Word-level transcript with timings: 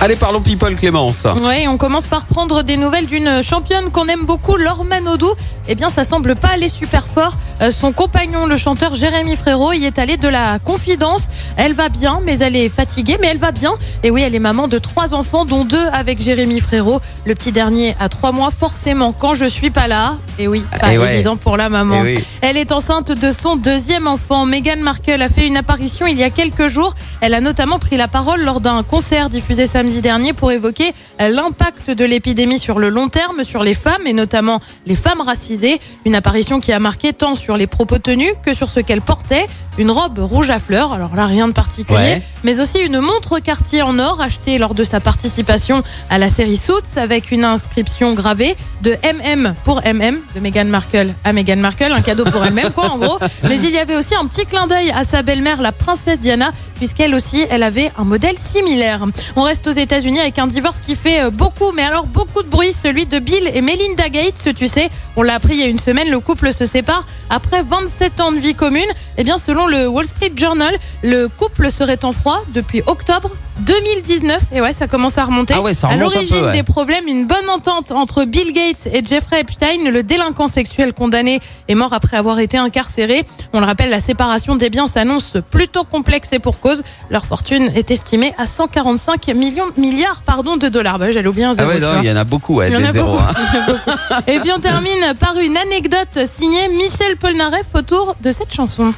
Allez, 0.00 0.16
parlons 0.16 0.40
people, 0.42 0.74
Clémence. 0.76 1.26
Oui, 1.40 1.66
on 1.66 1.78
commence 1.78 2.08
par 2.08 2.26
prendre 2.26 2.62
des 2.62 2.76
nouvelles 2.76 3.06
d'une 3.06 3.42
championne 3.42 3.90
qu'on 3.90 4.06
aime 4.08 4.26
beaucoup, 4.26 4.56
Laure 4.56 4.84
Manodou. 4.84 5.30
Eh 5.66 5.74
bien, 5.74 5.88
ça 5.88 6.04
semble 6.04 6.36
pas 6.36 6.48
aller 6.48 6.68
super 6.68 7.06
fort. 7.06 7.32
Euh, 7.62 7.70
son 7.70 7.92
compagnon, 7.92 8.44
le 8.44 8.58
chanteur 8.58 8.94
Jérémy 8.94 9.34
Frérot, 9.34 9.72
y 9.72 9.86
est 9.86 9.98
allé 9.98 10.18
de 10.18 10.28
la 10.28 10.58
confidence. 10.58 11.28
Elle 11.56 11.72
va 11.72 11.88
bien, 11.88 12.20
mais 12.22 12.38
elle 12.40 12.54
est 12.54 12.68
fatiguée, 12.68 13.16
mais 13.18 13.28
elle 13.28 13.38
va 13.38 13.50
bien. 13.50 13.70
Et 14.02 14.10
oui, 14.10 14.20
elle 14.20 14.34
est 14.34 14.40
maman 14.40 14.68
de 14.68 14.76
trois 14.76 15.14
enfants, 15.14 15.46
dont 15.46 15.64
deux 15.64 15.86
avec 15.90 16.20
Jérémy 16.20 16.60
Frérot. 16.60 17.00
Le 17.24 17.34
petit 17.34 17.50
dernier 17.50 17.96
a 17.98 18.10
trois 18.10 18.32
mois, 18.32 18.50
forcément, 18.50 19.12
quand 19.12 19.32
je 19.32 19.46
suis 19.46 19.70
pas 19.70 19.88
là. 19.88 20.16
Et 20.38 20.48
oui, 20.48 20.64
pas 20.80 20.88
ouais. 20.88 21.14
évident 21.14 21.36
pour 21.36 21.56
la 21.56 21.70
maman. 21.70 22.02
Oui. 22.02 22.22
Elle 22.42 22.58
est 22.58 22.72
enceinte 22.72 23.10
de 23.10 23.30
son 23.30 23.56
deuxième 23.56 24.06
enfant. 24.06 24.44
Meghan 24.44 24.80
Markle 24.80 25.22
a 25.22 25.30
fait 25.30 25.46
une 25.46 25.56
apparition 25.56 26.06
il 26.06 26.18
y 26.18 26.24
a 26.24 26.30
quelques 26.30 26.66
jours. 26.66 26.94
Elle 27.22 27.32
a 27.32 27.40
notamment 27.40 27.78
pris 27.78 27.96
la 27.96 28.08
parole 28.08 28.42
lors 28.42 28.60
d'un 28.60 28.82
concert 28.82 29.30
diffusé 29.30 29.66
samedi 29.66 29.83
dernier 29.90 30.32
pour 30.32 30.52
évoquer 30.52 30.92
l'impact 31.18 31.90
de 31.90 32.04
l'épidémie 32.04 32.58
sur 32.58 32.78
le 32.78 32.88
long 32.88 33.08
terme, 33.08 33.44
sur 33.44 33.62
les 33.62 33.74
femmes 33.74 34.06
et 34.06 34.12
notamment 34.12 34.60
les 34.86 34.96
femmes 34.96 35.20
racisées. 35.20 35.80
Une 36.04 36.14
apparition 36.14 36.60
qui 36.60 36.72
a 36.72 36.78
marqué 36.78 37.12
tant 37.12 37.36
sur 37.36 37.56
les 37.56 37.66
propos 37.66 37.98
tenus 37.98 38.32
que 38.44 38.54
sur 38.54 38.68
ce 38.68 38.80
qu'elle 38.80 39.02
portait. 39.02 39.46
Une 39.76 39.90
robe 39.90 40.18
rouge 40.20 40.50
à 40.50 40.60
fleurs, 40.60 40.92
alors 40.92 41.16
là 41.16 41.26
rien 41.26 41.48
de 41.48 41.52
particulier, 41.52 41.98
Ouais. 41.98 42.22
mais 42.44 42.60
aussi 42.60 42.78
une 42.80 43.00
montre 43.00 43.40
Cartier 43.40 43.82
en 43.82 43.98
or 43.98 44.20
achetée 44.20 44.56
lors 44.58 44.72
de 44.74 44.84
sa 44.84 45.00
participation 45.00 45.82
à 46.10 46.18
la 46.18 46.28
série 46.28 46.56
Suits 46.56 46.74
avec 46.96 47.32
une 47.32 47.44
inscription 47.44 48.14
gravée 48.14 48.54
de 48.82 48.96
MM 49.02 49.54
pour 49.64 49.80
MM 49.84 50.20
de 50.36 50.40
Meghan 50.40 50.66
Markle 50.66 51.14
à 51.24 51.32
Meghan 51.32 51.56
Markle, 51.56 51.92
un 51.92 52.02
cadeau 52.02 52.22
pour 52.24 52.44
elle-même 52.44 52.70
quoi 52.70 52.90
en 52.90 52.98
gros. 52.98 53.18
Mais 53.48 53.56
il 53.56 53.70
y 53.70 53.78
avait 53.78 53.96
aussi 53.96 54.14
un 54.14 54.26
petit 54.26 54.46
clin 54.46 54.68
d'œil 54.68 54.92
à 54.92 55.02
sa 55.02 55.22
belle-mère, 55.22 55.60
la 55.60 55.72
princesse 55.72 56.20
Diana, 56.20 56.52
puisqu'elle 56.76 57.14
aussi 57.14 57.44
elle 57.50 57.64
avait 57.64 57.90
un 57.98 58.04
modèle 58.04 58.38
similaire. 58.38 59.04
On 59.34 59.42
reste 59.42 59.66
aux 59.66 59.72
États-Unis 59.78 60.20
avec 60.20 60.38
un 60.38 60.46
divorce 60.46 60.80
qui 60.80 60.94
fait 60.94 61.24
euh, 61.24 61.30
beaucoup, 61.30 61.72
mais 61.72 61.82
alors 61.82 62.06
beaucoup 62.06 62.42
de 62.42 62.48
bruit, 62.48 62.72
celui 62.72 63.06
de 63.06 63.18
Bill 63.18 63.50
et 63.52 63.60
Melinda 63.60 64.08
Gates. 64.08 64.54
Tu 64.56 64.66
sais, 64.66 64.90
on 65.16 65.22
l'a 65.22 65.34
appris 65.34 65.54
il 65.54 65.60
y 65.60 65.62
a 65.62 65.66
une 65.66 65.78
semaine, 65.78 66.10
le 66.10 66.20
couple 66.20 66.52
se 66.52 66.64
sépare 66.64 67.06
après 67.30 67.62
27 67.62 68.20
ans 68.20 68.32
de 68.32 68.38
vie 68.38 68.54
commune. 68.54 68.88
Eh 69.18 69.24
bien, 69.24 69.38
selon 69.38 69.66
le 69.66 69.88
Wall 69.88 70.06
Street 70.06 70.32
Journal, 70.36 70.74
le 71.02 71.28
couple 71.28 71.70
serait 71.70 72.04
en 72.04 72.12
froid 72.12 72.42
depuis 72.54 72.82
octobre 72.86 73.30
2019. 73.60 74.42
Et 74.52 74.60
ouais, 74.60 74.72
ça 74.72 74.86
commence 74.86 75.18
à 75.18 75.24
remonter. 75.24 75.54
Ah 75.56 75.62
ouais, 75.62 75.74
ça 75.74 75.88
à 75.88 75.92
remonte 75.92 76.14
l'origine 76.14 76.44
ouais. 76.44 76.52
des 76.52 76.62
problèmes, 76.62 77.06
une 77.06 77.26
bonne 77.26 77.48
entente 77.48 77.90
entre 77.92 78.24
Bill 78.24 78.52
Gates 78.52 78.88
et 78.92 79.04
Jeffrey 79.04 79.40
Epstein, 79.40 79.90
le 79.90 80.02
délinquant 80.02 80.48
sexuel 80.48 80.92
condamné 80.92 81.40
est 81.68 81.74
mort 81.74 81.92
après 81.92 82.16
avoir 82.16 82.38
été 82.40 82.56
incarcéré. 82.56 83.24
On 83.52 83.60
le 83.60 83.66
rappelle, 83.66 83.90
la 83.90 84.00
séparation 84.00 84.56
des 84.56 84.70
biens 84.70 84.86
s'annonce 84.86 85.36
plutôt 85.50 85.84
complexe 85.84 86.32
et 86.32 86.38
pour 86.38 86.58
cause. 86.60 86.82
Leur 87.10 87.26
fortune 87.26 87.70
est 87.74 87.90
estimée 87.90 88.34
à 88.38 88.46
145 88.46 89.28
millions, 89.28 89.63
milliards 89.76 90.22
pardon, 90.24 90.56
de 90.56 90.68
dollars. 90.68 90.98
Bah, 90.98 91.10
J'allais 91.12 91.28
oublier 91.28 91.46
un 91.46 91.50
Ah 91.50 91.54
zéro. 91.54 91.68
ouais, 91.68 91.76
tu 91.76 91.82
non, 91.82 92.00
il 92.02 92.08
y 92.08 92.10
en 92.12 92.16
a 92.16 92.24
beaucoup, 92.24 92.56
ouais, 92.56 92.68
Il 92.68 92.74
y 92.74 92.76
en 92.76 92.80
des 92.80 92.86
a 92.86 92.92
zéros. 92.92 93.12
beaucoup. 93.12 93.22
hein. 93.22 94.20
Et 94.26 94.38
puis 94.40 94.50
on 94.56 94.60
termine 94.60 95.14
par 95.18 95.36
une 95.38 95.56
anecdote 95.56 96.18
signée 96.32 96.68
Michel 96.68 97.16
Polnareff 97.16 97.66
autour 97.74 98.16
de 98.20 98.30
cette 98.30 98.52
chanson. 98.54 98.92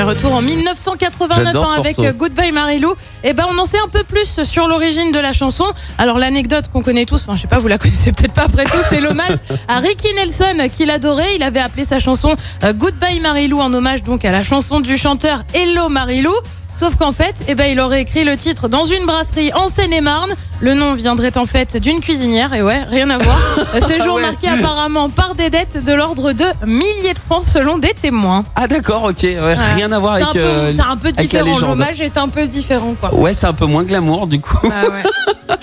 Ouais, 0.00 0.06
retour 0.06 0.34
en 0.34 0.40
1989 0.40 1.44
J'adore 1.44 1.66
ce 1.66 1.70
hein, 1.70 1.74
avec 1.74 1.98
morceau. 1.98 2.10
euh, 2.10 2.12
Goodbye 2.14 2.52
Marilou. 2.52 2.94
Et 3.22 3.34
ben 3.34 3.44
on 3.50 3.58
en 3.58 3.66
sait 3.66 3.78
un 3.84 3.88
peu 3.88 4.02
plus 4.02 4.42
sur 4.44 4.66
l'origine 4.66 5.12
de 5.12 5.18
la 5.18 5.34
chanson. 5.34 5.64
Alors 5.98 6.18
l'anecdote 6.18 6.70
qu'on 6.72 6.80
connaît 6.82 7.04
tous, 7.04 7.20
enfin 7.22 7.36
je 7.36 7.42
sais 7.42 7.48
pas, 7.48 7.58
vous 7.58 7.68
la 7.68 7.76
connaissez 7.78 8.10
peut-être 8.12 8.32
pas 8.32 8.44
après 8.44 8.64
tout, 8.64 8.78
c'est 8.88 9.00
l'hommage 9.02 9.36
à 9.68 9.78
Ricky 9.78 10.08
Nelson 10.14 10.68
qu'il 10.72 10.90
adorait. 10.90 11.36
Il 11.36 11.42
avait 11.42 11.60
appelé 11.60 11.84
sa 11.84 11.98
chanson 11.98 12.34
euh, 12.64 12.72
Goodbye 12.72 13.20
Marilou 13.20 13.60
en 13.60 13.74
hommage 13.74 14.02
donc 14.02 14.24
à 14.24 14.32
la 14.32 14.42
chanson 14.42 14.80
du 14.80 14.96
chanteur 14.96 15.42
Hello 15.52 15.90
Marilou. 15.90 16.32
Sauf 16.80 16.96
qu'en 16.96 17.12
fait, 17.12 17.34
eh 17.46 17.54
ben, 17.54 17.70
il 17.70 17.78
aurait 17.78 18.00
écrit 18.00 18.24
le 18.24 18.38
titre 18.38 18.66
dans 18.66 18.84
une 18.86 19.04
brasserie 19.04 19.52
en 19.52 19.68
Seine-et-Marne. 19.68 20.30
Le 20.62 20.72
nom 20.72 20.94
viendrait 20.94 21.36
en 21.36 21.44
fait 21.44 21.76
d'une 21.76 22.00
cuisinière, 22.00 22.54
et 22.54 22.62
ouais, 22.62 22.84
rien 22.84 23.10
à 23.10 23.18
voir. 23.18 23.38
Séjour 23.86 24.14
Ouais. 24.14 24.22
marqué 24.22 24.48
apparemment 24.48 25.10
par 25.10 25.34
des 25.34 25.50
dettes 25.50 25.84
de 25.84 25.92
l'ordre 25.92 26.32
de 26.32 26.46
milliers 26.64 27.12
de 27.12 27.18
francs 27.18 27.44
selon 27.46 27.76
des 27.76 27.92
témoins. 28.00 28.44
Ah 28.56 28.66
d'accord, 28.66 29.04
ok, 29.04 29.22
ouais, 29.22 29.36
Ouais. 29.38 29.56
rien 29.74 29.92
à 29.92 29.98
voir 29.98 30.16
C'est 30.16 30.22
avec. 30.22 30.36
euh, 30.36 30.72
c'est 30.74 30.80
un 30.80 30.96
peu 30.96 31.12
différent. 31.12 31.58
L'hommage 31.58 32.00
est 32.00 32.16
un 32.16 32.28
peu 32.28 32.46
différent, 32.46 32.94
quoi. 32.98 33.14
Ouais, 33.14 33.34
c'est 33.34 33.46
un 33.46 33.52
peu 33.52 33.66
moins 33.66 33.84
glamour 33.84 34.26
du 34.26 34.40
coup. 34.40 34.56
Ah 34.72 34.88
ouais. 34.88 35.02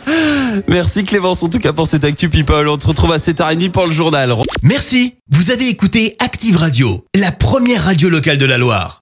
Merci 0.68 1.04
Clémence 1.04 1.42
en 1.42 1.48
tout 1.50 1.58
cas 1.60 1.74
pour 1.74 1.88
cette 1.88 2.04
actu 2.04 2.30
people. 2.30 2.68
On 2.70 2.80
se 2.80 2.86
retrouve 2.86 3.12
à 3.12 3.18
7h30 3.18 3.72
pour 3.72 3.88
le 3.88 3.92
journal. 3.92 4.36
Merci, 4.62 5.16
vous 5.32 5.50
avez 5.50 5.68
écouté 5.68 6.16
Active 6.20 6.58
Radio, 6.58 7.04
la 7.16 7.32
première 7.32 7.86
radio 7.86 8.08
locale 8.08 8.38
de 8.38 8.46
la 8.46 8.60
Loire. 8.60 9.02